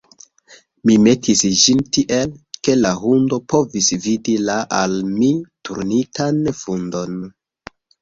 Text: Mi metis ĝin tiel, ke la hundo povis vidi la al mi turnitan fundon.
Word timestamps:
Mi 0.89 0.95
metis 1.07 1.43
ĝin 1.63 1.83
tiel, 1.97 2.31
ke 2.69 2.77
la 2.79 2.95
hundo 3.03 3.41
povis 3.55 3.93
vidi 4.09 4.37
la 4.49 4.59
al 4.81 4.99
mi 5.15 5.33
turnitan 5.71 6.45
fundon. 6.67 7.25